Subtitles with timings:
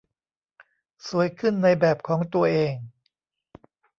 [1.07, 2.75] สวยขึ้นในแบบของตัวเอง